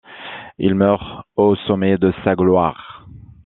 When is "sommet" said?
1.55-1.99